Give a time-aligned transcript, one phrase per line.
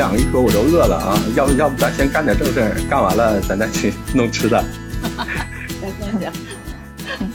[0.00, 1.20] 两个一说，我都饿了啊！
[1.36, 4.64] 要不要不咱先干点正事儿，干完了咱再去 弄吃的。
[5.78, 6.32] 行行行，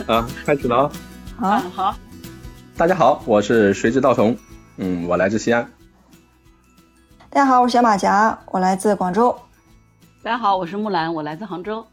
[0.08, 0.92] 啊，开始了
[1.40, 1.60] 啊！
[1.60, 1.96] 好好，
[2.76, 4.36] 大家好，我是谁知道虫，
[4.78, 5.70] 嗯，我来自西安。
[7.30, 9.38] 大家好，我是小马甲，我来自广州。
[10.24, 11.86] 大家好，我是木兰，我来自杭州。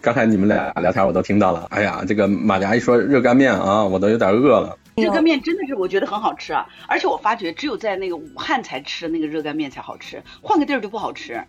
[0.00, 4.76] 刚才你们俩聊天我都听到了，哎呀，这个马甲一说热干面啊，我都有点饿了。
[5.00, 11.42] 热干面真的是我觉得很好吃啊，而且我发觉只有在那个武汉才吃的那个热干面才好吃，换个地儿就不好吃。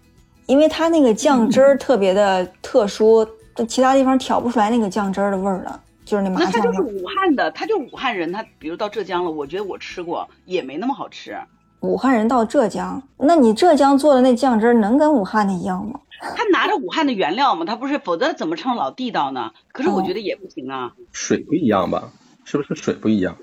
[0.47, 3.25] 因为它那个酱汁儿特别的特殊，
[3.67, 6.81] 其他地方挑不出来那个酱汁儿的味儿了，就是那麻酱那他就是。
[6.81, 11.37] 武汉的，他就是武汉人，他比如到浙江了，我觉得我吃过也没那么好吃。
[11.81, 15.99] 武汉人到浙江，那你浙江做的那酱汁儿能跟武汉的一样吗？
[16.35, 19.51] 他拿着武汉的原料嘛，他不是，否则怎么称老地道呢？
[19.71, 22.11] 可是我觉得也不行啊，水不一样吧？
[22.43, 23.35] 是不是水不一样？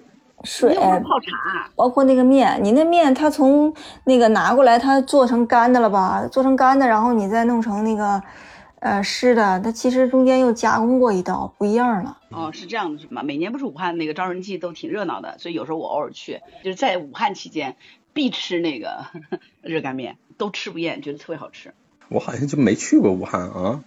[0.45, 1.69] 水泡茶。
[1.75, 6.27] 包括那个面，你那面它从那个拿过来，它做成干的了吧？
[6.31, 8.23] 做成干的，然后你再弄成那个
[8.81, 12.19] 呃湿的，它其实中间又加工过一道，不一样了。
[12.31, 13.23] 哦，是这样的，是吗？
[13.25, 17.75] 每年不是武汉那个招人季都挺热闹的，所以有时候我偶尔去，就是在武汉期间
[18.13, 19.07] 必吃那个
[19.63, 21.75] 热干面，都吃不厌，觉得特别好吃。
[22.09, 23.83] 我好像就没去过武汉啊。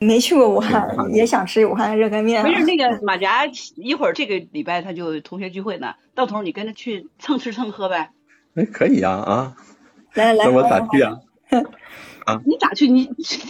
[0.00, 2.48] 没去过武汉也想吃武汉热干面啊。
[2.48, 3.46] 没事，那个马甲
[3.76, 8.10] 一会儿这个礼拜他就同学聚会呢，到头你跟着去蹭吃蹭喝呗。
[8.54, 9.56] 哎，可以呀啊！
[10.14, 11.18] 来来来，那我咋去啊？
[12.44, 12.88] 你咋去？
[12.88, 13.08] 你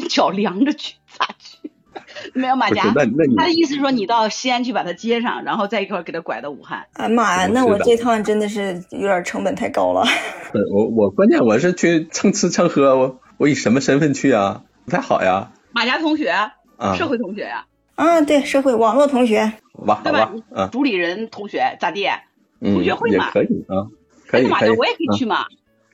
[0.09, 1.71] 脚凉着去咋去？
[2.33, 6.87] 没有马甲，，那那你他的意思是说你到西安去把他接上，然后再一块儿给他拐到武汉。
[6.95, 10.05] 哎妈呀，那我这趟真的是有点成本太高了。
[10.73, 14.63] 我我关键我是去蹭吃蹭喝，我我以什么身份去啊？
[14.85, 16.29] 不太好呀马甲同学，
[16.77, 16.97] 啊！
[16.97, 19.53] 社会同学呀、啊，对，社会网络同学，
[19.87, 20.33] 哇好对吧
[20.73, 22.05] 主理人同学咋地？
[22.61, 23.87] 嗯同学会嘛也可以啊，
[24.27, 25.47] 可以可以，那马甲我也可以啊去嘛。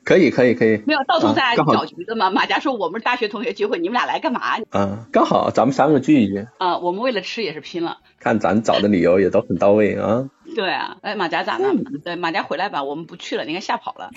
[0.05, 0.83] 可以可以可以。
[0.87, 2.31] 没有，到头咱俩啊刚好搅局的嘛。
[2.31, 4.41] 马甲说我们是大学同学聚会，你们俩来干嘛？
[4.71, 7.99] 啊，刚好咱们三个聚一聚，啊，我们为了吃也是拼了。
[8.21, 10.29] 看咱找的理由也都很到位啊。
[10.55, 11.69] 对啊，哎，马甲咋了？
[11.73, 14.11] 嗯对，马甲回来吧，我们不去了，你看吓跑了。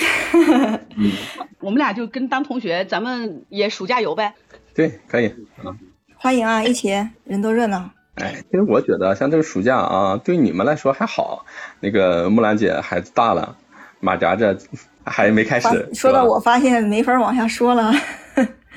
[1.59, 4.33] 我们俩就跟当同学，咱们也暑假游呗。
[4.75, 5.27] 对，可以
[5.63, 5.73] 啊。
[6.17, 6.89] 欢迎啊，一起
[7.23, 7.89] 人多热闹。
[8.15, 11.45] 哎，其实我觉得像这个暑假啊，对你们来说还好。
[11.79, 13.55] 那个木兰姐孩子大了，
[14.00, 14.58] 马甲这
[15.06, 15.90] 还没开始。
[15.94, 17.94] 说到我发现没法往下说了。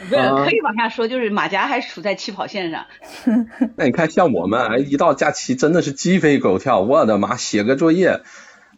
[0.08, 2.86] 不是，啊可以往下说，就是马甲还处在起跑线上。
[3.76, 8.22] 那你看，像我们哎，一到假期真的是鸡飞狗跳，我的妈，写个作业，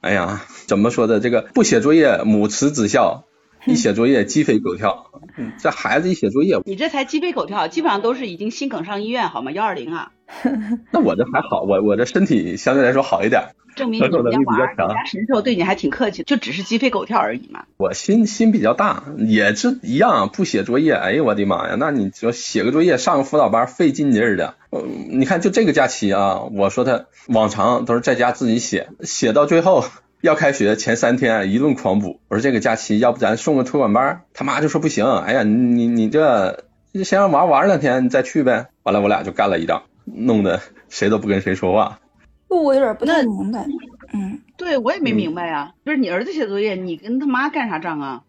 [0.01, 1.21] 哎呀，怎么说的？
[1.21, 3.25] 这个不写作业母慈子孝，
[3.67, 5.07] 一写作业鸡飞狗跳。
[5.37, 9.51] 嗯这孩子一写作业，你这才鸡飞狗跳，基本上都是已经心梗上医院，好吗？
[9.53, 10.13] 幺二零啊，
[10.93, 13.55] 那我这还好，我我这身体相对来说好一点。
[13.75, 17.65] 证明你们家承受能力比，较强你家神兽对你还挺客气，就只是鸡飞狗跳而已嘛。
[17.79, 21.77] 我心心比较大，也是一样，不写作业，哎呦我的妈呀！
[21.79, 24.57] 那你说写个作业，上个辅导班费劲劲儿的。
[24.71, 29.87] 嗯，你看就这个假期啊，我说他往常都是在家自己写，写到最后
[30.23, 32.21] 要开学前三天一顿狂补。
[32.29, 34.23] 我说这个假期要不咱送个托管班？
[34.33, 36.65] 他妈就说不行，哎呀，你你你这
[37.05, 38.69] 先让玩玩两天，你再去呗。
[38.85, 41.99] 完了我俩就干了一仗，弄得谁都不跟谁说话。
[42.47, 43.67] 不，我有点不太明白。
[44.15, 48.23] 嗯，对我也没嗯明白呀、就是你儿子写作业，你跟他妈干啥仗啊？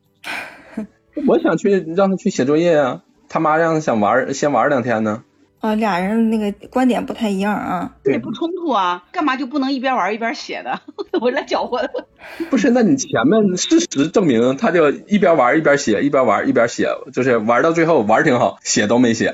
[1.28, 5.24] 我想去让他去写作业啊，他妈让他想玩先玩两天呢。
[5.64, 7.96] 啊，俩人那个观点不太一样啊。
[8.04, 10.82] 对也不冲突啊，干嘛就不能一边玩一边写的？
[11.22, 11.90] 我来搅和。
[12.52, 19.34] 不是，那你前面事实证明，他就一边玩一边写，一边玩一边写，就是玩到最后玩挺好，写都没写。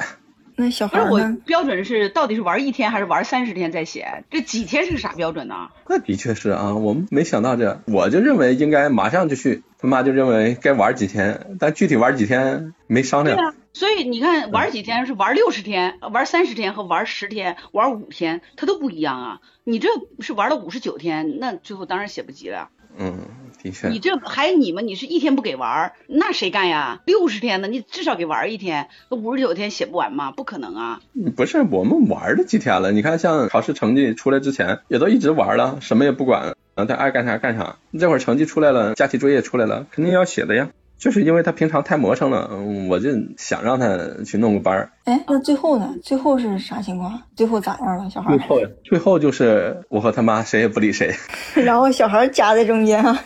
[0.55, 1.37] 那小不是我孩儿呢？
[1.45, 4.23] 标准是到底是玩一天还是玩三十天再写？
[4.29, 5.69] 这几天是个啥标准呢？
[5.87, 13.35] 那的确是啊，我们没想到这，我就认为应该马上就去，他妈就认为该玩几天，但具体玩几天没商量。
[13.35, 19.41] 对啊，所以你看玩几天是玩六十天、玩三十天和玩十天、玩五天，它都不一样啊。
[19.63, 19.89] 你这
[20.19, 22.69] 是玩了五十九天，那最后当然写不及了。
[22.97, 23.19] 嗯，
[23.61, 26.99] 的确你，这还你们你是一天不给玩儿，那谁干呀？
[27.05, 30.31] 六十天呢，你至少给玩儿一天，那五十九天写不完吗？
[30.31, 31.01] 不可能啊！
[31.37, 37.77] 不是我们玩了几天了，你看像考试成绩出来之前，也都一直玩了，什么也不管，啊，他爱干啥干啥。
[37.97, 40.69] 这会儿成绩出来了，假期作业出来了，肯定要写的呀。
[40.99, 44.91] 就是因为他平常太磨蹭了，嗯我就想让他去弄个班儿。
[45.05, 45.95] 哎，那最后呢？
[46.03, 47.19] 最后是啥情况？
[47.35, 48.09] 最后咋样了？
[48.09, 48.37] 小孩儿？
[48.37, 51.15] 最后，最后就是我和他妈谁也不理谁。
[51.55, 53.17] 然后小孩夹在中间啊。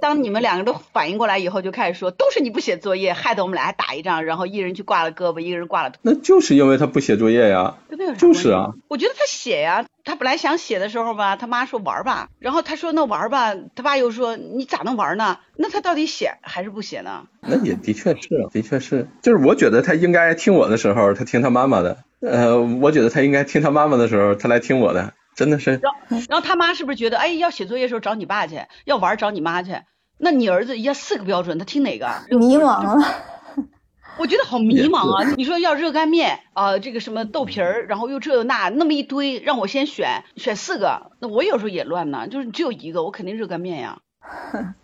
[0.00, 5.98] 当你们两个都反应过来以后，就开始说都是你不写作业，害得我们俩还打一仗，然后一人去挂了胳膊，一个人挂了腿。
[6.02, 7.76] 那就是因为他不写作业呀。
[8.16, 8.72] 就是啊。
[8.88, 15.38] 我觉得他写呀，他本来想写的时候吧，他妈说玩吧，然后他说那玩吧，他爸又说你咋能玩呢？
[15.56, 17.24] 那他到底写还是不写呢？
[17.42, 21.98] 那也的确是，的确是，就是我觉得他应该听我的时候，他听他妈妈的。
[22.20, 25.12] 呃，我觉得他应该听他妈妈的时候，他来听我的。
[25.34, 25.98] 真的是，然后
[26.28, 29.72] 然后他妈是不是觉得，哎，要写作业的时候找你爸去，要玩找你妈去？
[30.18, 32.06] 那你儿子要四个标准，他听哪个？
[32.30, 33.02] 迷茫了，
[34.18, 35.32] 我觉得好迷茫啊！
[35.36, 44.00] 你说要热干面啊，这个什么豆皮儿，然后又这又那，那么一堆，让我先选选四个，那我有时候也乱呢，就是只有一个，我肯定热干面呀。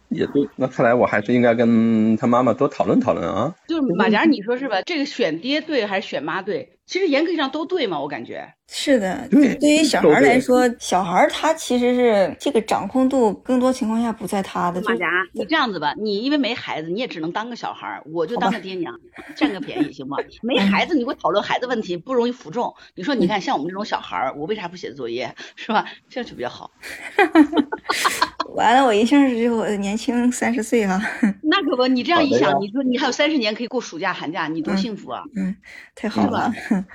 [0.08, 3.54] 也对，那看来我还是应该跟他妈妈多讨论讨论啊。
[3.68, 4.80] 就是马甲，你说是吧？
[4.82, 6.78] 这个选爹对还是选妈对？
[6.86, 8.54] 其实严格意义上都对嘛，我感觉。
[8.68, 14.82] 是的，对，对于小孩来说，小孩他其实是这个掌控度更多情况下不在他的。
[14.82, 18.98] 马甲，你这样子吧，你因为没孩子，你也只能当个小孩，我就当个爹娘，
[19.36, 20.16] 占个便宜行吗？
[20.42, 22.74] 没孩子，你给我讨论孩子问题不容易服众。
[22.96, 25.84] 你说，你看像我们这种小孩，我为啥不写作业，是吧？
[26.08, 26.70] 这样就比较好。
[28.54, 31.00] 完了，我一下子就年轻三十岁了。
[31.42, 35.22] 那可不，你这样一想，你说你还有三十年可以过暑假寒假，你多幸福啊！
[35.36, 35.54] 嗯，
[35.94, 36.52] 太好了，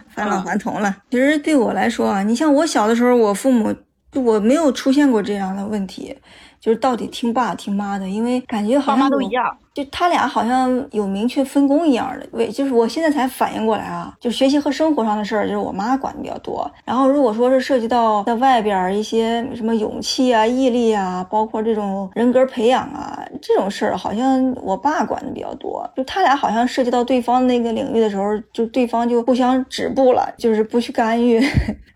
[0.09, 0.97] 返老还童了。
[1.11, 3.75] 其实对我来说啊，你像我小的时候，我父母
[4.15, 6.15] 我没有出现过这样的问题。
[6.59, 12.27] 就是到底听爸听妈的，因为感觉好像都一样，就他俩好像有明确分工一样的。
[12.31, 16.69] 为就是我现在才反应过来啊，就学习和生活上的事儿，就是我妈管的比较多。
[16.85, 25.89] 然后如果说是涉及到在外边一些什么勇气啊、毅力啊，包括这种人格培养啊这种事儿，好像我爸管的比较多。
[25.95, 31.39] 就他俩好像涉及到对方那个领域的时候，就对方就互相止步了，就是不去干预。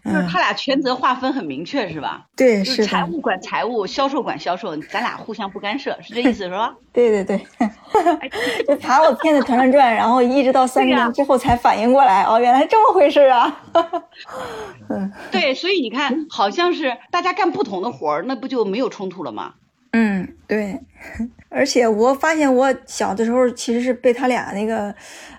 [0.06, 2.28] 就是他俩权责划分很明确，是吧？
[2.36, 6.76] 对，是财务管财务，销售管销售，咱俩互相不干涉，是这意思，是吧？
[6.92, 7.46] 对 对对，
[8.68, 13.64] 就把我骗得团团转，然后一直到三年之后才反应过来，哦，原来这么回事啊！
[14.90, 19.54] 嗯，对，所以你看，好像是大家干不同的活儿，那不就没有冲突了吗？
[19.94, 20.78] 嗯，对，
[21.48, 24.94] 而且我发现我小的时候其实是被他俩那个，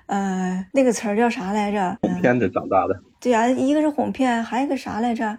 [0.07, 1.99] 呃，那个词儿叫啥来着？
[2.01, 2.99] 哄骗着长大的。
[3.21, 5.37] 对呀，一个是哄骗，还有一个啥来着？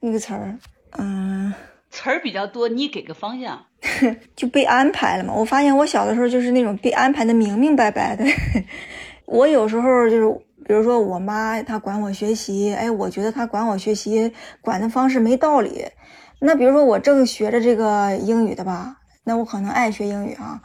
[0.00, 0.56] 那个词儿，
[0.98, 1.52] 嗯，
[1.90, 3.64] 词儿比较多，你给个方向，
[4.36, 5.32] 就被安排了嘛。
[5.34, 8.24] 我发现我小的时候就是那种被安排的明明白白的。
[9.26, 15.86] 我有时候就是，比如说我妈她管我学习，哎，我觉得她管我学习管的方式没道理。
[16.40, 20.60] 那比如说我正学着这个英语的吧，那我可能爱学英语啊，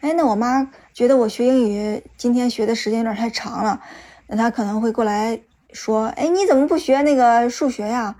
[0.00, 3.80] 哎，那我妈觉得我学英语今天学的时间有点太长了，
[4.28, 5.40] 那她可能会过来。
[5.72, 8.16] 说，哎，你怎么不学那个数学呀？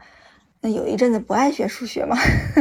[0.61, 2.17] 那有一阵子不爱学数学嘛，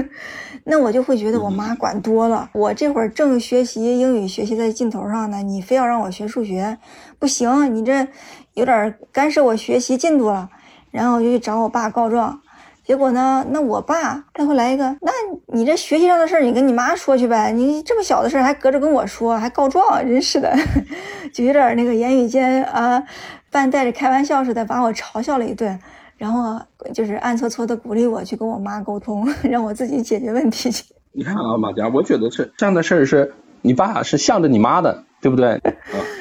[0.66, 2.50] 那我就会觉得我妈管多了。
[2.54, 6.78] 我这会儿正学习英语，学习在劲头上呢，你非要让我学数学，
[7.18, 8.08] 不行，你这
[8.54, 10.50] 有点干涉我学习进度了。
[10.92, 12.42] 然后我就去找我爸告状，
[12.86, 15.12] 结果呢，那我爸他会来一个，那
[15.48, 20.56] 你这学习上的事儿，你跟你妈说去呗，你这么小的事儿还隔着跟我说，还告状，真是的，
[21.34, 23.04] 就有点那个言语间啊。
[23.52, 25.80] 半带着开玩笑似的把我嘲笑了一顿，
[26.18, 26.60] 然后
[26.94, 30.84] 就是暗搓搓的鼓励我去跟我妈沟通， 让我自己解决问题去。
[31.12, 35.54] 你看啊，马佳，我觉得是这样的事儿，是你爸是向着你妈的，对不对？
[35.56, 35.72] 啊，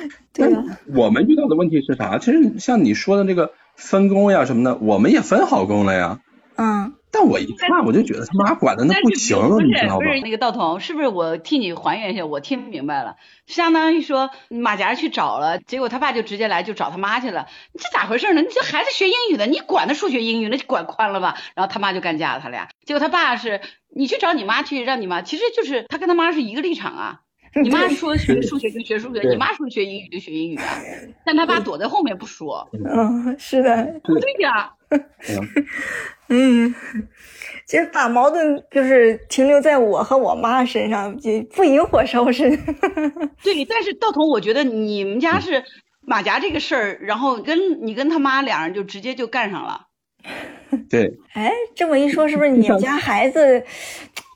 [0.32, 0.62] 对啊。
[0.94, 2.18] 我们遇到的问题是啥？
[2.18, 6.20] 其实像你说的那个分工呀什么的，我们也分好工了呀。
[6.56, 6.92] 嗯。
[7.14, 10.04] 但我一看我就觉得他妈管的那不行，你知道吧？
[10.04, 12.26] 不是那个道童，是不是我替你还原一下？
[12.26, 13.14] 我听明白了，
[13.46, 17.46] 相当于说马甲去找了，结果他爸就直接来就找他妈去了。
[17.78, 18.42] 这咋回事呢？
[18.42, 21.36] 你这孩子学英语的，你管他数学英语，那就管宽了吧？
[21.54, 22.68] 然后他妈就干架了，他俩。
[22.84, 23.60] 结果他爸是
[23.94, 27.20] 你去找你妈去，让你妈，其实就是他跟他妈是一个立场啊。
[27.62, 30.64] 你妈说学数学就学数学，你妈说学英语就学英语啊。
[31.24, 32.68] 但他爸躲在后面不说。
[32.72, 34.00] 嗯，是的。
[34.02, 34.72] 不对呀。
[36.28, 36.74] 嗯，
[37.66, 42.50] 其 实把矛盾就是停留在我和我妈身上，就不引火烧身。
[43.42, 45.62] 对，但是道童，我觉得你们家是
[46.00, 49.88] 马甲这个事儿，然后跟你跟他妈俩人就直接就干上了。
[50.88, 51.18] 对。
[51.34, 53.62] 哎，这么一说，是不是你们家孩子？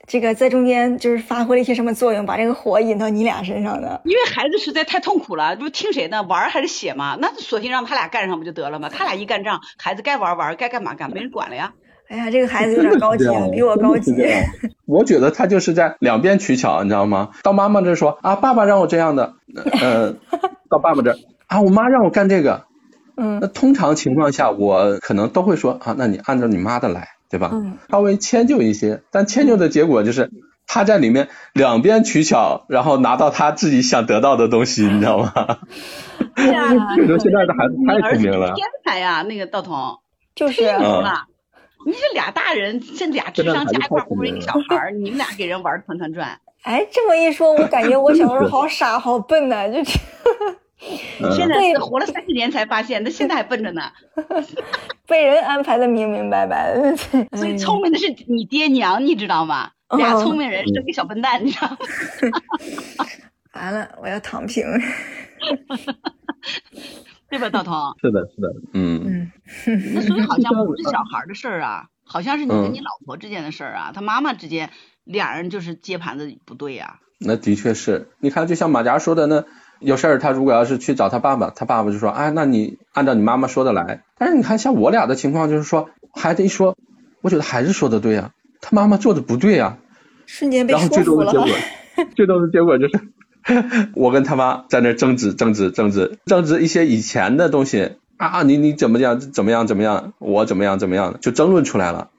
[0.09, 4.00] 这个在中间就是发挥了一些什么作用，把这个火引到你俩身上的？
[4.05, 6.23] 因为孩子实在太痛苦了，就听谁的？
[6.23, 7.17] 玩还是写嘛？
[7.21, 8.88] 那索性让他俩干上不就得了吗？
[8.88, 11.75] 他俩一干仗，孩子该玩玩，该干嘛干，没人管了呀。
[12.09, 14.15] 哎呀，这个孩子有点高级啊， 比我高级。
[14.87, 17.29] 我觉得他就是在两边取巧，你知道吗？
[17.43, 19.35] 到妈妈这说啊，爸爸让我这样的，
[19.83, 20.15] 呃，
[20.71, 21.15] 到爸爸这
[21.49, 22.65] 啊，我妈让我干这个。
[23.19, 23.41] 嗯。
[23.43, 27.09] 那通常情况下，我可能都会说啊，那你按照你妈的来。
[27.30, 27.50] 对吧？
[27.52, 30.30] 嗯，稍微迁就一些，但迁就的结果就是
[30.66, 35.32] 他在里面两边取巧，然后拿到他自己想得到的东西， 你知道吗？
[36.35, 39.99] 对啊，你说现在的孩子太聪明了，天才呀，那个道童，
[40.35, 40.62] 就是。
[41.87, 46.40] 你这俩大人，这俩智商加一块儿不如一个小孩儿，你们俩给人玩团团转。
[46.62, 49.92] 哎，这么一说，我感觉我小时候好傻好笨呐、就这。
[49.92, 50.56] 嗯
[51.35, 53.90] 现在是活了三十年才发现，那现在还笨着呢。
[55.06, 56.97] 被人安排的明明白白的。
[57.37, 59.70] 所以聪明的是你爹娘，你知道吗？
[59.97, 61.76] 俩哦聪明人生个小笨蛋，你知道吗？
[63.54, 64.64] 完了，我要躺平。
[67.30, 67.75] 对吧，大同？
[68.00, 69.30] 是的，是的，嗯，
[69.66, 74.70] 嗯，那所以好像不是小孩的事儿啊，好像是你跟嗯你老婆之间的事儿啊，他妈妈之间
[75.04, 78.11] 俩人就是接盘子不对呀、那的确是。
[78.20, 79.44] 你看，就像马甲说的，那
[79.80, 84.02] 有事儿他如果要是去找他爸爸，他爸爸就说，哎，那你按照你妈妈说的来。
[84.18, 86.76] 但是你看，像我俩的情况就是说，孩子一说，
[87.20, 89.78] 我觉得孩子说的对呀、他妈妈做的不对呀、
[90.26, 91.47] 瞬间被然后最终的结果。
[92.14, 93.00] 最终的结果就是，
[93.94, 102.11] 我跟他妈在那争执争执争执争执一些以前的东西啊，你你怎么样怎么样怎么样，我怎么样怎么样，就争论出来了。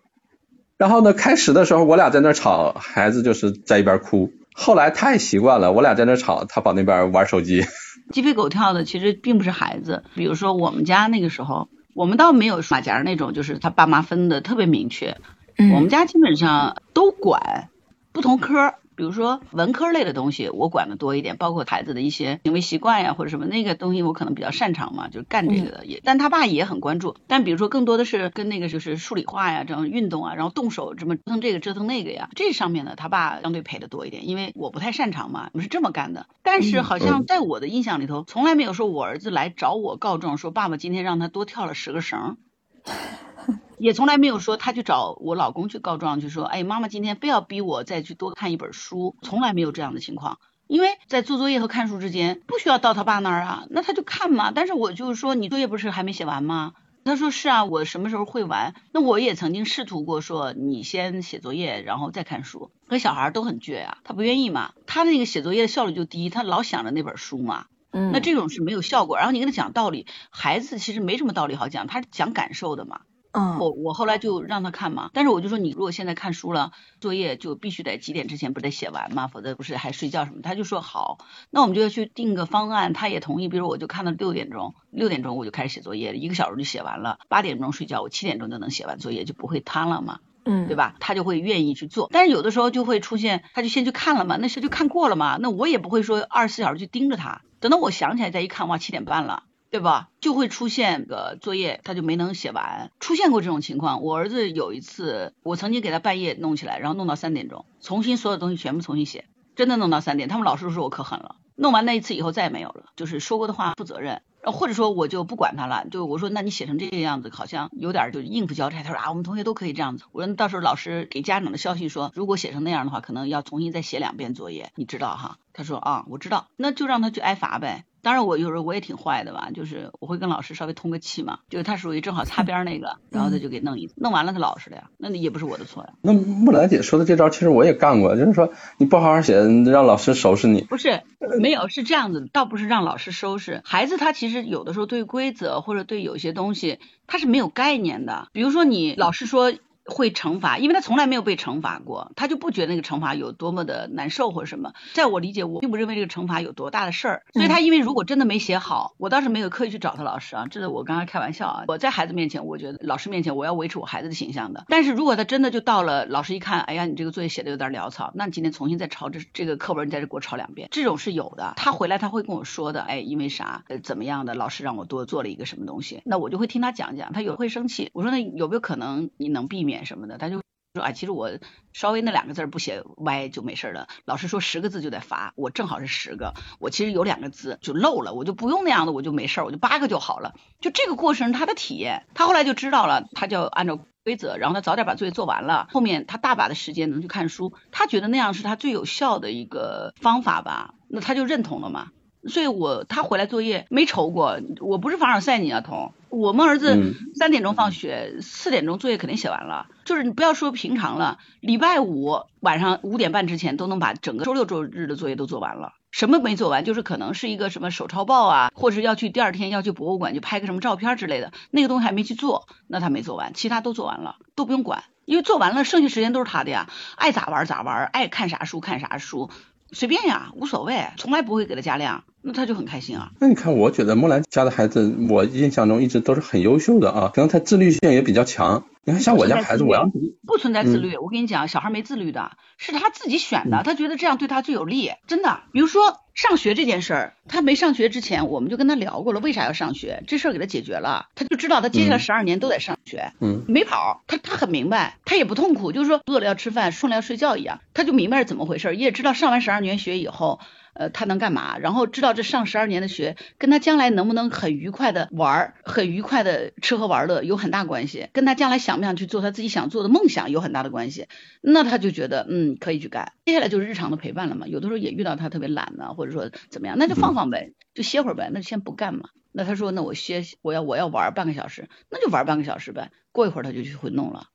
[0.78, 4.32] 然后呢，开始的时候我俩在那吵，孩子就是在一边哭。
[4.54, 7.64] 后来他也习惯了，我俩在那吵，他跑那边玩手机。
[8.12, 15.18] 鸡飞狗跳的其实并不是孩子，比如说我们家那个时候，我们倒没有马甲那种，就是他爸妈分的特别明确，
[15.58, 15.72] 嗯。
[15.74, 17.70] 我们家基本上都管
[18.12, 26.02] 不同科儿，比如说文科类的东西，我管的多一点，包括孩子的一些行为习惯呀或者什么那个东西，我可能比较擅长嘛，就是干这个的也。
[26.04, 36.28] 但他爸也很关注，但比如说更多的是跟那个就是数理化呀，这样运动啊，然后动手这么折腾这个折腾那个呀，这上面呢，他爸相对陪的多一点，因为我不太擅长嘛，我是这么干的。
[36.44, 42.36] 但是好像在我的印象里头，从来没有说我儿子来找我告状说爸爸今天让他多跳了十个绳。
[43.80, 50.38] 也从来没有说他去找我老公去告状，就说哎，妈妈今天非要逼我再去多看一本书，从来没有这样的情况。
[50.68, 54.52] 因为在做作业和看书之间不需要到他爸那儿啊，那他就看嘛。
[54.52, 56.74] 但是我就是说，你作业不是还没写完吗？
[57.06, 58.76] 他说是啊，我什么时候会完？
[58.92, 62.70] 那我也曾经试图过说，你先写作业，然后再看书。
[62.88, 67.66] 可小孩都很倔啊，他不愿意嘛，他那个写作业的效率就低，他老想着那本书嘛。
[67.92, 69.18] 嗯，那这种是没有效果。
[69.18, 73.02] 然后你跟他讲道理，孩子其实没什么道理好讲，他是讲感受的嘛。
[73.32, 80.42] 嗯我我后来就让他看嘛，但是我就说你如果现在看书了，作业就必须得几点之前不得写完嘛，否则不是还睡觉什么？
[80.42, 81.20] 他就说好，
[81.52, 83.48] 那我们就要去定个方案，他也同意。
[83.48, 90.20] 比如我就看到六点钟，六点钟我就开始写作业，一个小时就写完了，八点钟睡觉，我七点钟就能写完作业，就不会瘫了嘛。
[90.46, 90.76] 嗯，对？
[90.76, 90.96] 吧？
[91.00, 99.44] 他就会愿意去做，但是有的时候就会出现，他就先去看了嘛，那事就看过了嘛，那我也不会说二十四小时去盯着他，等到我想起来再一看，哇，七点半了。
[99.70, 100.10] 对吧？
[100.20, 104.02] 就会出现个作业，他就没能写完，出现过这种情况。
[104.02, 110.28] 我儿子有一次，我曾经给他半夜弄起来，然后弄到三点钟，重新所有东西全部重新写，真的弄到三点。
[110.28, 114.22] 他们老师都说我可狠了，弄完那一次以后再也没有了，就是说过的话负责任。
[114.42, 118.84] 或者说我就不管他了，就我说那你写成这个样子，好像有点就应付交差。
[118.84, 120.06] 他说啊，我们同学都可以这样子。
[120.14, 125.38] 我说到时候老师给家长的消息说，如果写成那样的话，可能要重新再写两遍作业，你知道哈？
[125.52, 127.84] 他说啊，我知道，那就让他去挨罚呗。
[128.02, 135.90] 当然，我有时候我也挺坏的吧，就是我会跟老师稍微通个气嘛，就是他属于正好擦边儿那个，然后他就给弄一，弄完了他老实了呀，那也不是我的错呀。
[136.02, 140.62] 那木兰姐说的这招，其实我也干过，就是说你不好好写，让老师收拾你。
[140.62, 141.02] 不是，
[141.40, 148.28] 没有是这样子，倒不是让老师收拾孩子，他其实有的时候对规则或者对有些东西他是没有概念的。
[148.32, 149.54] 比如说你老师说
[149.90, 154.74] 会惩罚，因为他从来没有被惩罚过，他就不觉得那个惩罚有多么的难受或者什么。
[154.94, 161.64] 在我理解，我并不认为这个惩罚有多大的事儿，所以他因为如果真的没写好，我倒是没有刻意去找他老师啊，这是我刚刚开玩笑啊。
[161.68, 164.66] 我在孩子面前，我觉得老师面前我要维持我孩子的形象的。
[164.68, 171.54] 但是如果他真的就到了老师一看，哎呀，你这个作业写的有点潦草，那你今天重新再抄这这个课文，你在这给我抄两遍，这种是有的。
[171.56, 180.42] 他回来他会跟我说的，哎，因为啥，呃，怎么样的，老师让我多做了一个什么东西，那我就会听他讲讲，他有会生气，我说那有没有可能你能避免什么的，他就。
[180.76, 181.32] 说啊，其实我
[181.74, 183.88] 稍微那两个字不写歪就没事了。
[184.06, 190.36] 老师说十个字就得罚，我正好是十个，我其实有两个字就漏了，我就不用那样的，我就没事，我就八个就好了。
[190.60, 201.88] 就这个过程他的体验，他后来就知道了，他就按照规则，然后他早点把作业做完了，后面他大把的时间能去看书，他觉得那样是他最有效的一个方法吧，那他就认同了嘛。
[202.28, 205.94] 所以我他回来作业没愁过，我不是凡尔赛你啊，彤。
[206.10, 209.68] 我们儿子嗯三点钟放学，四点钟作业肯定写完了。
[209.86, 215.74] 就是你不要说平常了，礼拜五晚上五点半之前都能把整个周六周日的作业都做完了。
[215.92, 216.66] 什么没做完？
[216.66, 229.30] 就是可能是一个什么手抄报啊，或者要去第二天要去博物馆去拍个什么照片之类的，那个东西还没去做，那他没做完，其他都做完了，都不用管，因为做完了，剩下时间都是他的呀，爱咋玩咋玩，爱看啥书看啥书，
[229.72, 233.12] 随便呀，无所谓，从来不会给他加量，那他就很开心啊。
[233.20, 238.66] 那你看，我觉得木兰家的孩子，我印象中一直都是很优秀的啊，可能他自律性也比较强。
[238.86, 239.90] 你看，像我家孩子，我要
[240.26, 245.42] 不存在自律，我跟你讲，小孩没自律的，是他自己选的，他觉得这样对他最有利，真的。
[245.52, 250.04] 比如说上学这件事儿，他没上学之前，我们就跟他聊过了，为啥要上学？
[250.08, 260.40] 这事儿给他解决了，他就知道他接下来十二年都得上学，嗯，没跑，他他很明白，他也不痛苦，就是说饿了要吃饭，困了要睡觉一样，他就明白是怎么回事，也知道上完十二年学以后。
[260.80, 261.58] 呃，他能干嘛？
[261.58, 271.10] 然后知道这上十二年的学，跟他将来能不能很愉快的玩儿，很愉快的吃喝玩乐有很大关系，跟他将来想不想去做他自己想做的梦想有很大的关系。
[271.42, 273.12] 那他就觉得，嗯，可以去干。
[273.26, 274.48] 接下来就是日常的陪伴了嘛。
[274.48, 279.10] 有的时候也遇到他特别懒呢，或者说怎么样，那就放放呗，就歇会儿呗，那就先不干嘛。
[279.34, 282.90] 那他说，那我歇，我要我要玩半个小时，那就玩半个小时呗。
[283.12, 284.28] 过一会儿他就去会弄了，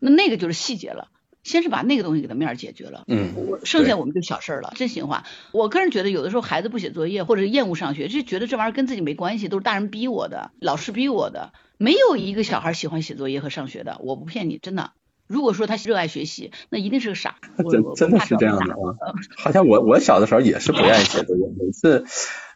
[0.00, 1.10] 那那个就是细节了。
[1.42, 3.34] 先是把那个东西给他面儿解决了，嗯，
[3.64, 4.72] 剩下我们就小事儿了。
[4.76, 11.52] 真心话，我个人觉得有的时候孩子不写作业或者厌恶上学，就觉得这玩意儿跟自己没关系，都是大人逼我的，老师逼我的。
[11.78, 14.92] 没有一个小孩喜欢写作业和上学的，我不骗你，真的。
[15.32, 17.36] 如果说他热爱学习，那一定是个傻。
[17.70, 22.04] 真真的是这样的啊，好像我我小的时候也是不愿意写作业，每次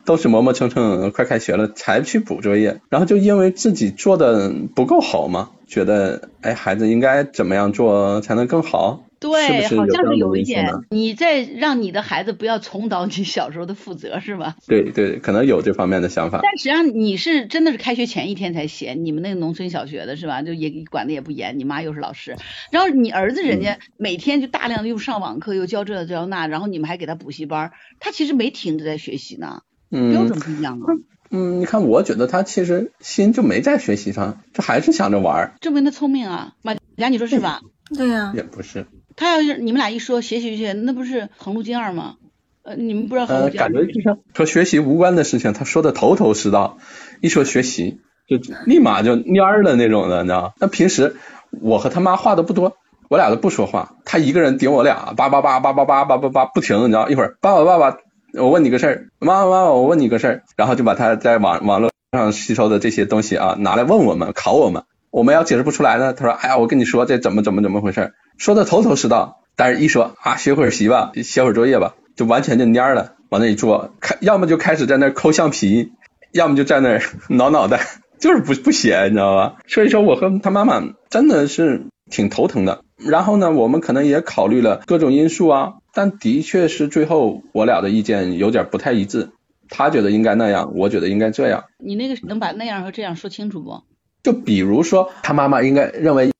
[0.04, 5.48] 都是磨磨蹭蹭，快开学了才去补作业，然后就因为自己做的不够好嘛。
[5.66, 9.05] 觉得哎，孩子应该怎么样做才能更好？
[9.18, 14.56] 对，好像是有一点，你在让你的孩子不要重蹈你小时候的覆辙，是吧？
[14.66, 16.40] 对对，可能有这方面的想法。
[16.42, 20.42] 但实际上你是真的是开学前一天才写，你们那个农村小学的是吧？
[20.42, 22.36] 就也管的也不严，你妈又是老师，
[22.70, 30.86] 然后你儿子人家每天就大量的又上网课，又教这教那，然后你们还给他补习班，他其实没停着在学习呢，标准不一样啊。
[31.30, 35.54] 嗯，你看，我觉得他其实心就没在学习上，就还是想着玩。
[35.60, 37.62] 证明他聪明啊，马甲，你说是吧？
[37.96, 38.32] 对呀。
[38.36, 38.86] 也不是。
[39.16, 42.16] 他要是你们俩一说学习学习，那不是横路径二吗？
[42.62, 43.68] 呃，你们不知道横路径二？
[43.68, 46.78] 感觉就像和学习无关的事情，他说的头头是道。
[47.20, 51.16] 一说学习，就立马就蔫儿的那种的，你知道那平时
[51.50, 52.76] 我和他妈话都不多，
[53.08, 57.08] 我俩都不说话，他一个人顶我俩，叭叭叭叭叭叭叭叭叭不停，你知道？
[57.08, 57.98] 一会儿爸爸爸爸。
[58.34, 75.92] 我问你个事儿，妈妈妈妈，我问你个事儿，然后就把他在网网络上吸收的这些东西啊拿来问我们，考我们，我们要解释不出来呢，他说，哎呀，我跟你说这怎么怎么怎么回事，说的头头是道，但是一说啊，学会儿习吧，写会儿作业吧，就完全就蔫了，往那一坐，开要么就开始在那抠橡皮，
[76.32, 77.80] 要么就在那 挠脑袋，
[78.18, 79.56] 就是不不写，你知道吧？
[79.66, 82.82] 所以说我和他妈妈真的是挺头疼的。
[82.96, 85.74] 然后呢，我们可能也考虑了各种因素啊。
[85.92, 89.30] 但的确是最后我俩的意见有点不太一致，
[89.70, 91.64] 他觉得应该那样，我觉得应该这样。
[91.78, 93.82] 你那个能把那样和这样说清楚不？
[94.26, 96.32] 就比如说他妈妈应该认为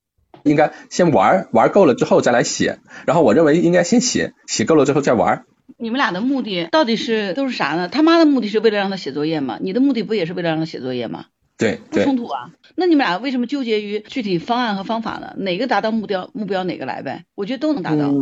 [0.42, 5.44] 应该先玩玩够了之后再来写，然后我认为应该先写写够了之后再玩。
[5.78, 7.88] 你们俩的目的到底是都是啥呢？
[7.88, 9.58] 他妈的目的是为了让他写作业吗？
[9.60, 11.26] 你的目的不也是为了让他写作业吗？
[11.56, 12.50] 对，不冲突啊。
[12.74, 15.34] 那你们俩为什么纠结于具体方案和方法呢？
[15.36, 17.22] 哪个达到目标目标哪个来呗？
[17.36, 18.12] 我觉得都能达到。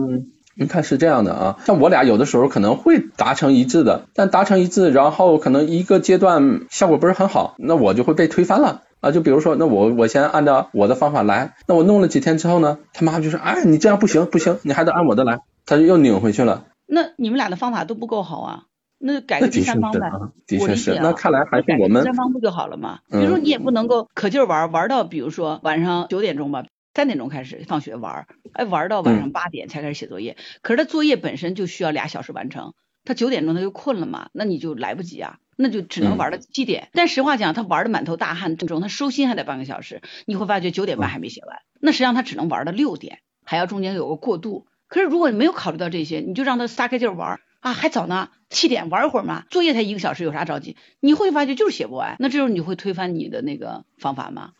[0.57, 9.13] 你看是这样的啊，像我俩有的时候可能会达成一致的，但达成一致，然后可能一个阶段效果不是很好，那我就会被推翻了啊。
[9.13, 16.67] 就比如说，那我我先按照我的方法来，那我弄了几天之后呢，他妈就说，哎，你这样不行不行，你还得按我的来，他就又拧回去了。
[16.87, 18.63] 那你们俩的方法都不够好啊，
[18.99, 20.11] 那改个第三方呗。
[20.47, 23.01] 的确是，那看来还是我们第三方不就好了吗？
[23.11, 26.65] 比如说你也不能够可劲儿玩玩到，比如说晚上九点钟吧。
[26.97, 30.37] 三点钟开始放学玩，哎，玩到晚上八点才开始写作业。
[30.63, 32.73] 可是他作业本身就需要俩小时完成，
[33.05, 36.89] 他九点钟他就困了嘛，那你就来不及啊，那就只能玩到七点。
[36.93, 44.67] 但实话讲，他玩的满头大汗，正中他收心还得半个小时，你会发觉九点半还没写完，那实际上他只能玩到六点，还要中间有个过渡。
[44.87, 50.77] 可是如果你没有考虑到这些，你就让他撒开劲玩啊，还早呢，七点玩一会儿嘛，作业才一个小时，有啥着急？
[51.01, 54.51] 你会发觉就是写不完，那这时候你会推翻你的那个方法吗？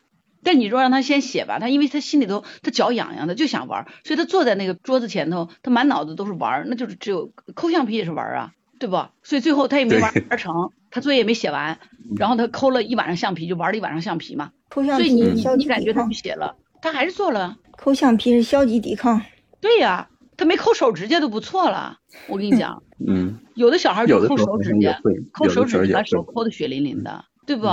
[0.43, 9.07] 但你说让他先写吧，他因为他心里头他脚痒痒的就想玩，所以他坐在那个桌子前头，他满脑子都是玩，那就是只有抠橡皮也是玩啊，对不？
[9.23, 11.77] 所以最后他也没玩成，他作业也没写完，
[12.17, 14.53] 然后他抠了一晚上橡皮，就玩了一晚上橡皮嘛。
[14.69, 17.57] 抠橡皮，所以你你感觉他不写了，他还是做了。
[17.77, 19.21] 抠橡皮是消极抵抗。
[19.61, 21.99] 对呀，他没抠手指甲都不错了。
[22.29, 25.01] 我跟你讲， 嗯，有的小孩就抠手指甲，
[25.33, 27.25] 抠手指甲，把手抠的血淋淋的。
[27.45, 27.67] 对不？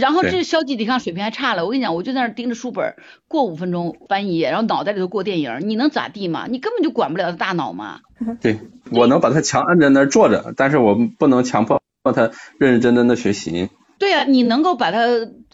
[0.00, 2.96] 然后这消极抵抗水平还差了，我跟你讲，我就在那盯着书本，
[3.28, 6.46] 过五分钟翻一页，然后脑袋里头过电影，你能咋地嘛？
[6.48, 8.00] 你根本就管不了他大脑嘛。
[8.40, 8.58] 对，
[8.90, 13.70] 我能把他强摁在那儿坐着，但是我不能强迫让他认认真真的学习。
[13.98, 14.98] 对呀，你能够把他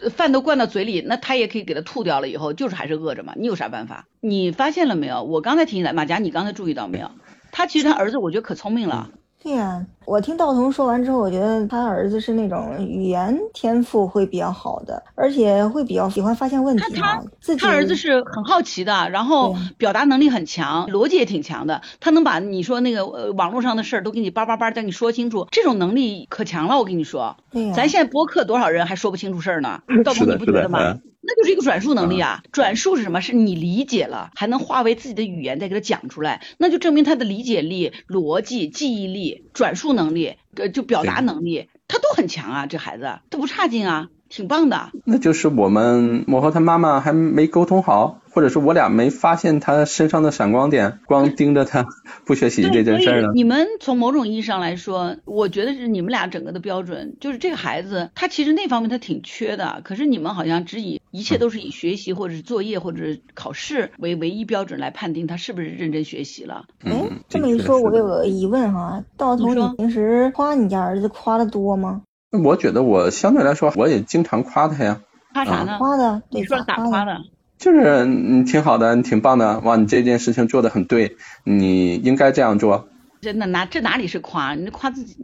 [0.09, 3.33] 饭都灌到嘴里，那他也可以给他吐掉了，以后就是还是饿着嘛。
[3.37, 4.05] 你有啥办法？
[4.19, 5.23] 你发现了没有？
[5.23, 7.11] 我刚才提醒马甲，你刚才注意到没有？
[7.53, 9.11] 他其实他儿子，我觉得可聪明了。
[9.43, 16.83] 对呀，我听道童说完之后，我觉得他儿子是那种语言天赋会比较好的，而且会比较喜欢发现问题。
[16.93, 21.81] 他他他儿子是很好奇的，然后表达能力很强，逻辑也挺强的。
[21.99, 26.77] 他能把你说那个呃网络上的事儿都给你叭叭叭再给你说清楚，这种能力可强了。
[26.77, 27.35] 我跟你说，
[27.73, 29.81] 咱现在播客多少人还说不清楚事儿呢？
[30.05, 30.99] 道童你不觉得吗？
[31.23, 32.43] 那就是一个转述能力啊！
[32.51, 33.21] 转述是什么？
[33.21, 42.65] 是你理解了，还能化为自己的语言再给他讲出来，那就证明他的理解力、逻辑、记忆力、转述能力，呃，就表达能力，他都很强啊！
[42.65, 44.89] 这孩子他不差劲啊，挺棒的。
[45.05, 48.17] 那就是我们我和他妈妈还没沟通好。
[48.33, 51.85] 或者是我俩没发现他身上的闪光点，光盯着他
[52.23, 53.27] 不学习这件事儿呢？
[53.35, 66.67] 你们从某种意义上来说，我觉得是你们俩整个的标准，就是这个孩子他其实那方面他挺缺的，可是你们好像只以一切都是以学习或者是作业或者是考试为唯一标准来判定他是不是认真学习了。
[66.85, 72.03] 哎，这么一说，我有个疑问哈，道彤，你平时夸你家儿子夸的多吗？
[72.31, 75.01] 我觉得我相对来说我也经常夸他呀。
[75.33, 75.77] 夸啥呢？
[75.77, 77.17] 夸的，你说咋夸的？
[77.57, 82.87] 就是你挺好的，你挺棒的，哇，你这件事情做的很对，你应该这样做。
[83.21, 84.55] 真的哪这哪里是夸？
[84.55, 85.15] 你夸自己，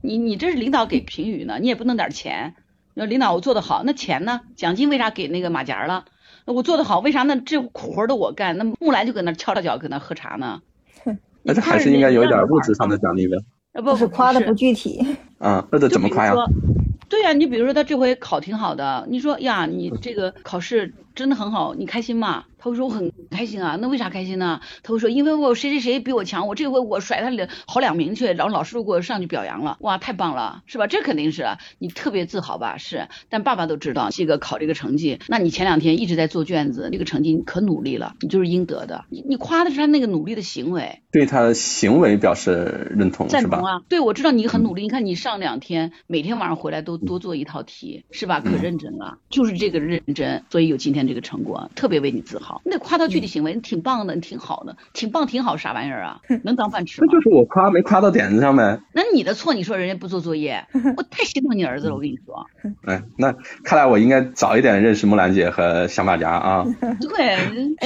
[0.00, 2.54] 你你这是领导给评语呢，你也不弄点钱。
[2.94, 4.40] 那领导我做的好，那钱呢？
[4.56, 6.04] 奖金为啥给那个马甲了？
[6.46, 8.58] 我做的好，为啥那这苦活都我干？
[8.58, 10.60] 那木兰就搁那翘着脚搁那喝茶呢？
[11.42, 13.36] 那这还是应该有一点物质上的奖励呗。
[13.82, 15.16] 不是夸的不具体。
[15.38, 16.34] 啊，那这怎么夸呀？
[17.08, 22.44] 对呀，你比如说他这回考挺好的，你说呀，你这个考试真的很好，你开心吗？
[22.58, 24.60] 他会说我很开心啊，那为啥开心呢？
[24.82, 30.86] 他会说因为我谁谁谁比我强，我这回我甩他两好两名去，然后老师都给我上去表扬了，哇，太棒了，是吧？
[30.86, 31.46] 这肯定是
[31.78, 32.78] 你特别自豪吧？
[32.78, 39.04] 是，但爸爸都知道这个考这个成绩，那你前两天一直在做卷子，这个成绩你可努力了，你就是应得的。
[39.10, 43.82] 你你夸的是他那个努力的行为，对他的行为表示认同，赞同啊。
[43.90, 48.40] 对，我知道你很努力，你看你上两天每天晚上回来都多做一套题，是吧？
[48.40, 52.60] 可认真了，就是这个认真，所以有今天这个成果，特别为你自豪。
[52.64, 56.20] 你得夸他具体行为，你挺棒的，你挺好的，挺棒挺好，啥玩意儿啊？
[56.42, 57.08] 能当饭吃吗？
[57.10, 58.80] 那就是我夸没夸到点子上呗。
[58.92, 60.64] 那你的错，你说人家不做作业，
[60.96, 62.46] 我太心疼你儿子了，我跟你说。
[62.86, 66.64] 哎，那看来我应该早一点认识木兰姐和小马甲啊。
[67.00, 67.36] 对，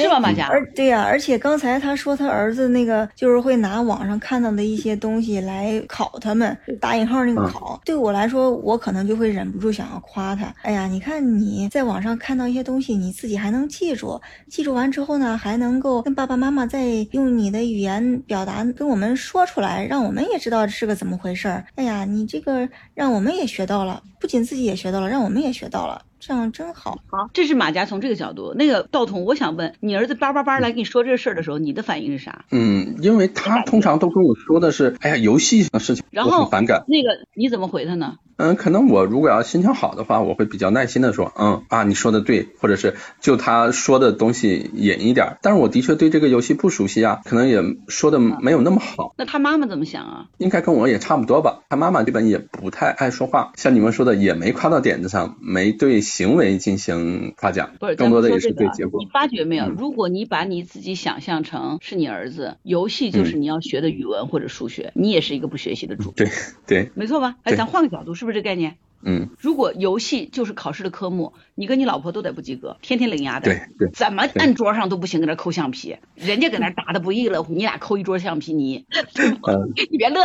[0.03, 0.49] 是吧，马甲？
[0.49, 7.81] 而对呀，而且刚才他说他儿子那个就是会拿网上看到的一些东西来考他们，打引号那个考。
[7.85, 10.53] 对我来说，我可能就会忍不住想要夸他。
[10.63, 14.21] 哎呀，你看你在网上看到一些东西，你自己还能记住。
[14.49, 21.65] 记住完之后呢，还能够跟爸爸妈妈再用你的语言表达，跟我们说出来，让我们也知道是个怎么回事儿。
[21.75, 26.03] 哎呀，你这个让我们也学到了，不仅自己也学到了，让我们也学到了。
[26.21, 28.53] 这样真好，好，这是马甲从这个角度。
[28.53, 32.45] 那个道童，我想问你儿子叭叭叭来跟你说这事儿的时候，你的反应是啥？
[32.51, 36.85] 嗯，因为他通常都跟我说的是，哎呀，游戏的事情，然后很反感。
[36.89, 38.17] 那个你怎么回他呢？
[38.39, 45.37] 嗯，可能我如果要心情好的话，我会比较耐心的说，嗯啊，你说的对，或者是就他说的东西引一点。
[45.43, 49.15] 但是我的确对这个游戏不熟悉啊，可能也说的没有那么好。
[49.19, 50.27] 那他妈妈怎么想啊？
[50.39, 51.65] 应该跟我也差不多吧。
[51.69, 55.99] 他妈妈基本也不太爱说话，像你们说的，也没夸到点子上，没对。
[56.01, 59.01] 行为进行夸奖，不是更多的也是对结果。
[59.01, 59.69] 你发觉没有？
[59.69, 66.13] 如果你把你自己想象成是你儿子，游戏就是你要学的语文或者数学，你也是一个不学习的主。
[66.13, 66.31] 对
[66.67, 67.35] 对，没错吧？
[67.43, 68.77] 哎，咱换个角度，是不是这概念？
[69.03, 69.31] 嗯。
[69.41, 73.47] 如果游戏就是考试的科目，你跟你老婆都得不及格，天天领压的。
[73.47, 73.91] 对对。
[73.91, 78.85] 怎么按桌上都不行，搁那抠橡皮，人家搁那打的不亦乐乎， 你俩抠一桌橡皮泥。
[79.91, 80.23] 你别乐，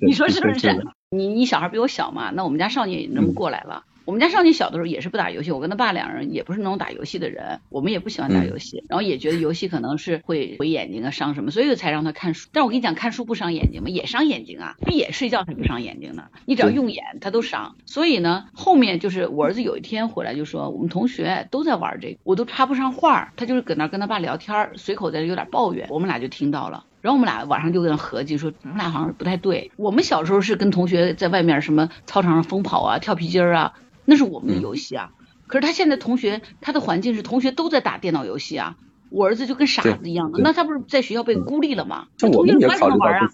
[0.00, 0.86] 你说是不是？
[1.10, 2.30] 你你小孩比我小嘛？
[2.30, 3.84] 那我们家少年也那么过来了。
[4.04, 12.48] 我们家少年小的时候也是不打游戏，我跟他爸两人也不是那种打游戏的人，我们也不喜欢打游戏，然后也觉得游戏可能是会毁眼睛啊，伤什么，所以才让他看书。
[12.52, 13.88] 但我跟你讲，看书不伤眼睛吗？
[13.88, 16.24] 也伤眼睛啊，闭眼睡觉才不伤眼睛呢。
[16.46, 17.76] 你只要用眼，他都伤。
[17.86, 26.84] 所以呢，后面就是我儿子有一天回来就说，我们同学都在玩这个，我都插不上话，他就是搁那跟他爸聊天，随口在有点抱怨，我们俩就听到了。
[27.00, 29.72] 然后我们俩晚上就跟合计说，我们俩好像不太对。
[29.76, 33.72] 我们小时候是跟同学在外面什么操场上疯跑啊，跳皮筋啊。
[34.04, 35.12] 那是我们的游戏啊，
[35.46, 38.76] 可是他现在同学他的环境是同学都在打电脑游戏啊，
[39.10, 42.06] 我儿子就跟傻子一样的，那他不是在学校被孤立了吗？
[42.18, 43.28] 同学也考虑到玩啊，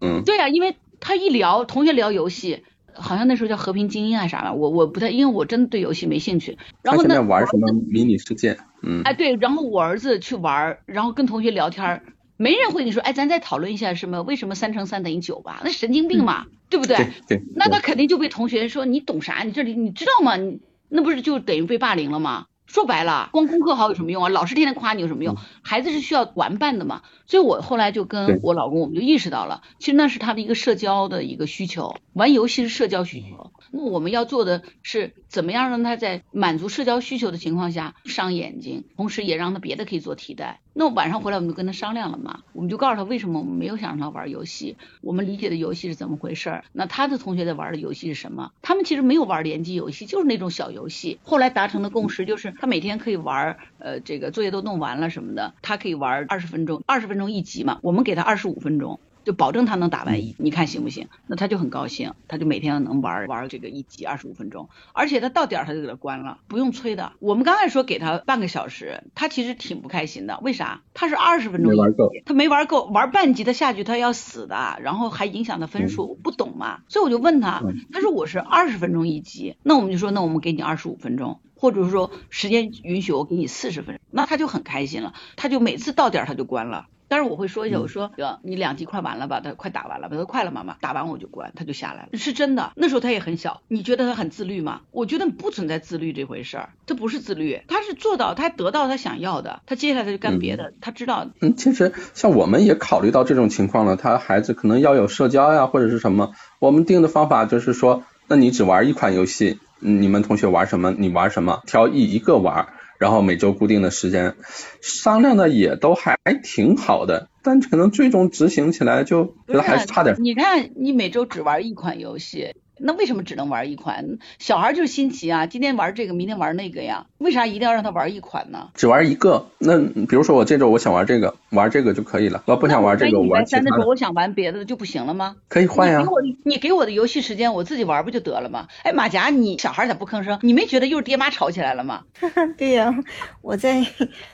[0.00, 6.58] 嗯，对啊，因为他一聊同学聊游戏，好像那时候叫和平精英还是啥吧，我我不太，因为我真的对游戏没兴趣。
[6.82, 8.56] 然后呢，他现在玩什么迷你世界？
[8.82, 12.02] 嗯，哎对，然后我儿子去玩，然后跟同学聊天，
[12.36, 15.60] 没人会跟你说，哎，咱再讨论一下什么为什么三乘三等于九吧？
[15.64, 16.96] 那神经病嘛，对不对？
[16.96, 17.42] 对对。
[17.54, 19.42] 那他肯定就被同学说你懂啥？
[19.44, 20.36] 你这里你知道吗？
[20.36, 20.58] 你
[20.88, 22.46] 那不是就等于被霸凌了吗？
[22.66, 24.28] 说白了，光功课好有什么用啊？
[24.28, 25.36] 老师天天夸你有什么用？
[25.62, 27.02] 孩子是需要玩伴的嘛。
[27.26, 33.52] 所以我后来就跟我老公，我们就意识到了，其实那是他的一个社交的一个需求，玩游戏是社交需求。
[33.76, 40.60] 那我们要做的是怎么样让他在满足社交需求的情况下伤眼睛，同时也让他别的可以做替代。
[40.72, 46.64] 那晚上回来我们就跟他商量了嘛，我们就告诉他为什么我们没有想让他玩游戏，我们理解的游戏是怎么回事儿。
[46.72, 48.52] 那他的同学在玩的游戏是什么？
[48.62, 51.18] 他们其实没有玩联机游戏，就是那种小游戏。
[51.24, 59.00] 后来达成的共识就是他每天可以玩，呃，这个作业都弄完了什么的，他可以玩二十分钟，二十分钟一集嘛，我们给他二十五分钟。
[59.24, 61.08] 就保证他能打完一，你看行不行？
[61.26, 67.12] 那他就很高兴，他就每天能玩玩这个一集二十五分钟，而且他到点儿他就给他关了，不用催的。
[67.20, 70.38] 我们刚开始说给他半个小时，他其实挺不开心的。
[70.42, 70.82] 为啥？
[70.92, 76.80] 他是二十分钟没玩够，他没玩够，玩半集他下去他要死的，然后还影响他分数，我不懂嘛？
[76.88, 86.86] 所以我就问他，他说我是二十分钟一集，那我们就说那我们给你二十五分钟，或者说时间允许我给你四十分钟，那他就很开心了，他就每次到点儿他就关了。
[87.14, 89.38] 但是我会说一下，我说哥，你两集快完了吧？
[89.38, 92.72] 他快打完了，他说快了，妈妈打完我就关，他就下来了，是真的。
[92.74, 94.80] 那时候他也很小，你觉得他很自律吗？
[94.90, 101.28] 我觉得不存在自律这回事儿，他不是自律，他是做到他得到他想要的，他接下来他就干别的，他知道。
[101.40, 112.73] 嗯，其实像我们也考虑到这种情况了，他孩子可能要有社交呀，或者是什么，我们定的方法就是说，那你只玩一款游戏，你们同学玩什么，你玩什么，挑一一个玩。
[112.98, 114.34] 然后每周固定的时间
[114.80, 120.16] 商量的也都还挺好的，但可能最终执行起来就觉得还是差点。
[120.18, 122.54] 你看，你每周只玩一款游戏。
[122.78, 124.18] 那为什么只能玩一款？
[124.38, 127.06] 小孩就是新奇啊，今天玩这个，明天玩那个呀。
[127.18, 128.68] 为啥一定要让他玩一款呢？
[128.74, 132.42] 只玩一个，那比如说我这周我想玩这个，玩这个就可以了。
[132.46, 133.62] 我不想玩这个，我玩其他。
[133.62, 135.36] 那周我想玩别的就不行了吗？
[135.48, 136.00] 可以换呀。
[136.00, 138.66] 你给我，你给我的游戏时间，我自己玩不就得了吗？
[138.82, 140.38] 哎，马甲，你小孩咋不吭声？
[140.42, 142.02] 你没觉得又是爹妈吵起来了吗？
[142.58, 142.92] 对呀，
[143.40, 143.86] 我在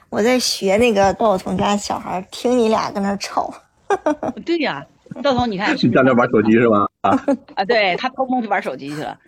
[0.08, 3.52] 我在学那个道彤家小孩，听你俩跟那吵。
[4.46, 4.86] 对呀。
[5.22, 6.88] 赵彤，你看， 你在那玩手机是吧？
[7.00, 7.24] 啊
[7.56, 9.18] 啊，对他偷摸去玩手机去了。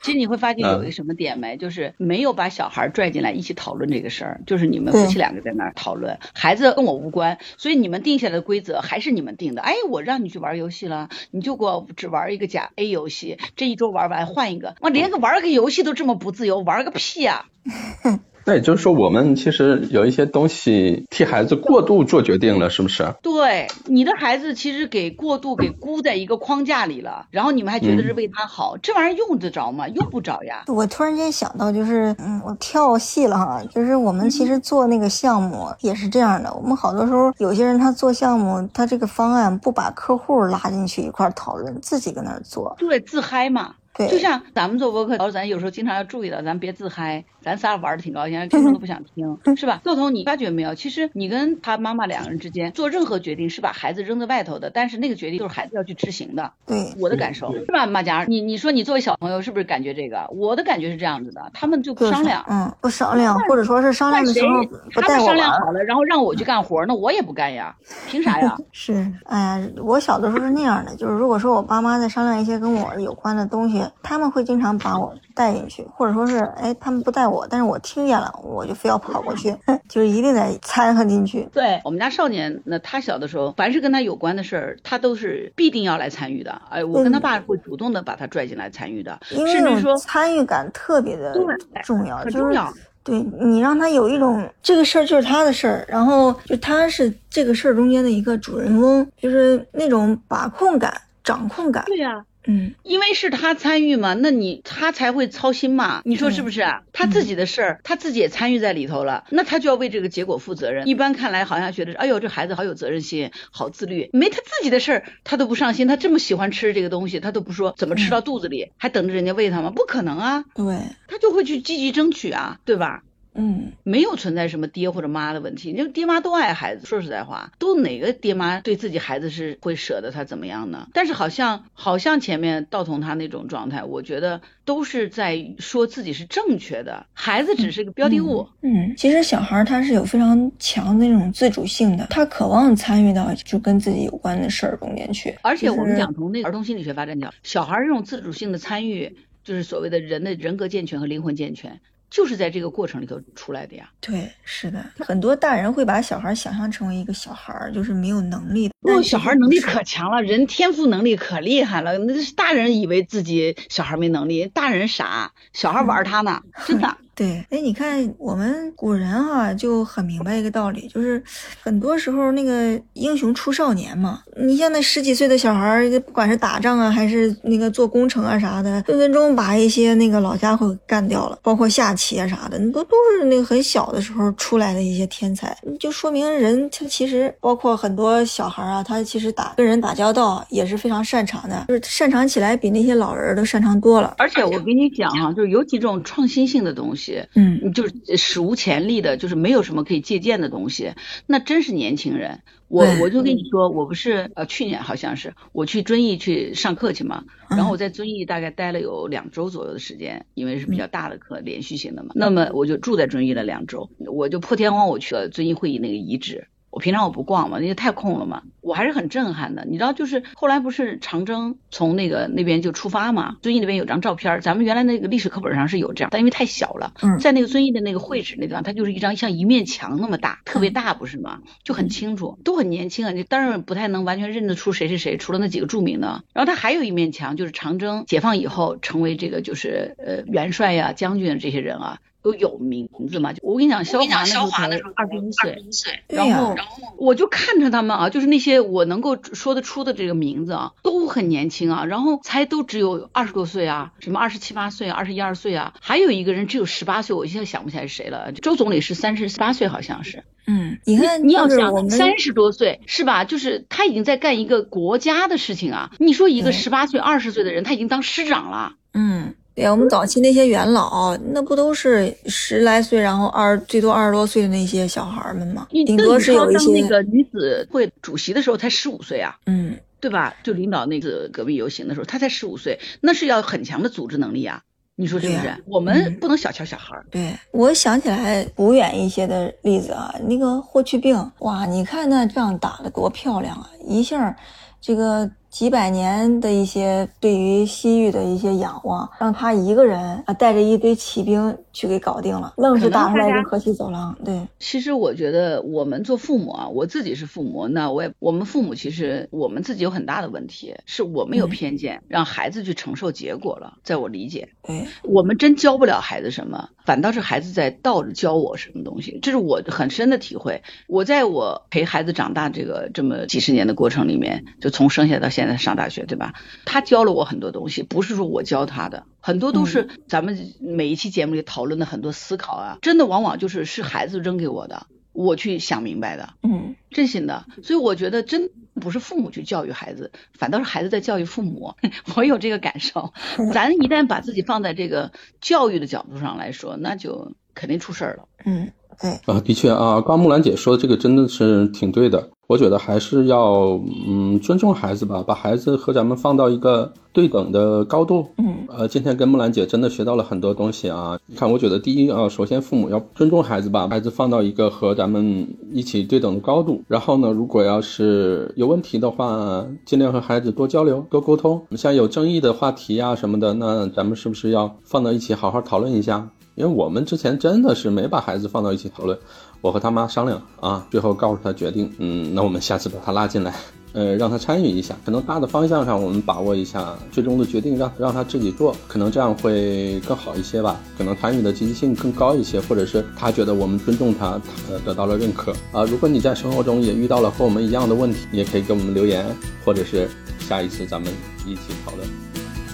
[0.00, 9.62] 其实你会发现有一个什么点没，就是没有把小孩拽进来一起讨论这个事儿，就是你们夫妻两个在那儿讨论，孩子跟我无关，所以你们定下来的规则还是你们定的。
[9.62, 17.46] 哎，我让你去玩游戏了，你就给我只玩一个假 A 游戏，这一周玩完换一个，我连个玩个游戏都这么不自由，玩个屁呀！
[18.44, 23.14] 那也就是说，我们其实有一些东西替孩子过度做决定了，是不是？
[23.22, 29.86] 对，你的孩子其实给过度给箍在一个框架里了，然后你们还觉得是为他好，这玩意儿用得着吗？
[29.88, 30.64] 用不着呀。
[30.66, 43.74] 我突然间想到，就是嗯，我跳戏了哈，就是我们其实做那个项目也是这样的，我们好多时候有些人他做项目，他这个方案不把客户拉进去一块讨论，自己搁那做，对，自嗨嘛。
[43.94, 49.80] 对，就像咱们做博客，然后咱有时候经常要注意到，咱别自嗨，咱仨玩的挺高兴， 听众都不想听，是吧？
[49.84, 50.74] 豆童，你发觉没有？
[50.74, 56.52] 其实你跟他妈妈两个人之间做任何决定，是把孩子扔在外头的，但是那个决定就是孩子要去执行的。
[56.66, 57.86] 对，我的感受是吧？
[57.86, 60.26] 马甲，你你说你作为小朋友是不是感觉这个？
[60.32, 67.74] 我的感觉是这样子的，他们就不商量，嗯，不商量，或者说是商量的时候不带我商量好了，然后让我去干活，那我也不干呀，
[68.08, 68.56] 凭啥呀？
[68.72, 74.62] 是，哎呀，我小的时候是那样的，就是如果说我爸妈在商量一些跟我有关的东西，他们会经常。
[74.62, 79.56] 常把我带进去，或者说是，哎，他们不带我，但是我听见了，我就非要跑过去，
[79.88, 81.48] 就是一定得掺和进去。
[81.52, 86.60] 对我们家少年，那他小的时候，凡是跟他有关的事儿，他都是必定要来参与的。
[86.70, 91.34] 哎，我跟他爸会主动的把他拽进来参与的，甚至说参与感特别的
[91.82, 92.72] 重要，很重要。
[93.04, 101.84] 对你让他有一种这个事儿就是他的事儿，然后就他是这个事儿中间的一个主人翁，就是那种把控感、掌控感。
[101.86, 102.24] 对呀。
[102.46, 106.64] 嗯，因为是他参与嘛，那你他才会操心嘛，你说是不是？
[106.92, 110.86] 他自己的事儿，他自己也参与在里头了，那他就要为这个结果负责任。
[110.88, 115.86] 一般看来好像觉得，哎呦，这孩子好有责任心，好自律，没他自己的事儿，他都不上心。
[115.86, 119.70] 他这么喜欢吃这个东西，他都不说怎么吃到肚子里，还等着人家喂他吗？
[119.70, 120.44] 不可能啊。
[120.54, 120.76] 对，
[121.08, 123.02] 他就会去积极争取啊，对吧？
[123.34, 126.86] 嗯，没有存在什么爹或者妈的问题，就爹妈都爱孩子。
[126.86, 130.88] 说实在话，都哪个爹妈对自己孩子是会舍得他怎么样呢？
[130.92, 138.46] 但是好像好像前面道童他那种状态，我觉得都是在说自己是正确的，孩子只是个标的物。
[138.60, 145.34] 嗯，其实小孩他是有非常强的那种自主性的，他渴望参与到就跟自己有关的事儿中间去。
[145.42, 151.80] 而且我们讲从那个儿童心理学发展讲，小孩儿这种自主性的参与，就是所谓的人的人格健全和灵魂健全，
[152.12, 153.88] 就是在这个过程里头出来的呀。
[154.00, 158.74] 对，是的，很多大人会把小孩想象成为一个小孩儿，就是没有能力的。
[158.80, 161.96] 哦，但小孩能力可强了，人天赋能力可厉害了。
[161.96, 166.98] 那是大人以为自己小孩没能力，大人傻，小孩玩他呢，真的。
[167.14, 171.22] 对，哎，你看我们古人哈、就很明白一个道理，就是
[171.60, 174.22] 很多时候那个英雄出少年嘛。
[174.40, 194.14] 你像那十几岁的小孩儿，不管是打仗啊，还是那个做工程啊啥的，分分钟把一些那个老家伙干掉了，包括下棋啊啥的，都都是那个很小的时候出来的一些天才，就说明人他其实包括很多小孩儿啊，他其实打跟人打交道也是非常擅长的，就是擅长起来比那些老人都擅长多了。
[194.16, 197.01] 而且我跟你讲哈、就是有几种创新性的东西，
[197.34, 200.92] 嗯你就是史无前例的，就是没有什么可以借鉴的东西，
[201.26, 202.40] 那真是年轻人。
[202.68, 212.12] 我我就跟你说，我不是呃去年好像是我去遵义去上课去嘛，然后我在遵义大概待了有两周左右的时间，因为是比较大的课，连续性的嘛。
[212.14, 216.48] 那么我就住在遵义了两周，我就破天荒我去了遵义会议那个遗址。
[216.72, 219.66] 我平常我不逛嘛，因为太空了嘛，我还是很震撼的。
[219.66, 231.42] 你知道，就是后来不是长征从那个那边就出发嘛，遵义那边有张照片儿，咱们原来那个历史课本上是有这样，但因为太小了，嗯在那个遵义的那个会址那地方，它就是一张像一面墙那么大，特别大，不是吗？
[231.62, 236.24] 就很清楚，都很年轻啊，你当然不太能完全认得出谁是谁，除了那几个著名的。
[236.32, 241.98] 然后它还有一面墙，就是长征解放以后成为这个就是呃元帅呀、将军啊这些人啊。
[242.22, 243.34] 都有名字嘛？
[243.42, 258.32] 我跟你讲，肖华那时候才二十一岁，对呀、然后我就看着他们啊，就是那些我能够说得出的这个名字啊，都很年轻啊，然后才都只有二十多岁啊，什么二十七八岁啊，二十一二岁啊，还有一个人只有十八岁，我现在想不起来是谁了。
[258.32, 260.24] 周总理是三十八岁，好像是。
[260.46, 263.24] 嗯，你看，你要想三十多岁是吧？
[263.24, 265.92] 就是他已经在干一个国家的事情啊。
[265.98, 268.74] 你说一个十八岁、二十岁的人，他已经当师长了。
[268.92, 275.66] 嗯，对呀，我们早期那些元老，那不都是十来岁，然后二最多二十多岁的那些小孩们吗？
[275.70, 279.36] 顶多是有一些那，个女子会主席的时候才十五岁啊。
[279.46, 280.34] 嗯，对吧？
[280.42, 284.62] 就领导那次革命游行的时候，他才十五岁，那是要很强的组织能力啊！
[284.94, 285.54] 你说是不是？
[285.66, 287.04] 我们嗯不能小瞧小孩儿。
[287.10, 293.68] 对，我想起来古远一些的例子啊，那个霍去病，哇，你看那仗打得多漂亮啊！
[293.86, 294.36] 一下，
[294.80, 304.16] 这个几百年的一些对于西域的一些仰望，让他一个人啊带着一堆骑兵去给搞定了，愣是打出来一个河西走廊。
[304.24, 313.74] 对，其实我觉得我们做父母啊，我自己是父母，那我也我们父母其实我们自己有很大的问题，是我们有嗯偏见，让孩子去承受结果了。
[313.84, 320.62] 在我理解，对，我们真教不了孩子什么，反倒是孩子在倒着教我什么东西，这是我很深的体会。
[320.88, 326.34] 我在我陪孩子长大这个这么几十年的过程里面，就从生下到现在上大学，对吧？
[326.64, 336.34] 他教了我很多东西，不是说我教他的，很多都是咱们每一期节目里讨论的很多思考啊，真的往往就是是孩子扔给我的，我去想明白的。
[336.42, 341.74] 嗯，真心的，所以我觉得真不是父母去教育孩子，反倒是孩子在教育父母。
[342.16, 343.12] 我有这个感受。
[343.52, 348.24] 咱一旦把自己放在这个教育的角度上来说，那就肯定出事儿了。
[348.44, 352.30] 嗯，对，啊，的确啊，刚木兰姐说的这个真的是挺对的。
[352.48, 358.26] 我觉得还是要嗯尊重孩子吧，把孩子和咱们放到一个对等的高度。
[358.36, 361.18] 嗯呃，今天跟木兰姐真的学到了很多东西啊。
[361.26, 366.82] 你看，我觉得第一啊，首先父母要尊重孩子吧，把孩子放到一个和咱们一起对等的高度。
[366.88, 371.62] 然后呢，如果要是有问题的话，尽量和孩子多交流、多沟通。
[371.76, 376.28] 像有争议的话题啊什么的，那咱们是不是要放到一起好好讨论一下？
[376.54, 379.18] 因为我们之前真的是没把孩子放到一起讨论，
[379.62, 383.54] 我和他妈商量啊，最后告诉他决定，嗯，那我们下次把他拉进来，
[383.92, 395.84] 呃，让他参与一下，可能大的方向上我们把握一下，最终的决定让让他自己做，可能这样会更好一些吧，可能参与的积极性更高一些，或者是他觉得我们尊重他，他得到了认可啊。
[395.84, 399.24] 如果你在生活中也遇到了和我们一样的问题，也可以给我们留言，
[399.64, 401.08] 或者是下一次咱们
[401.46, 402.08] 一起讨论。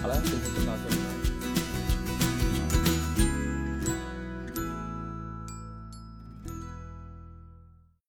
[0.00, 0.14] 好了，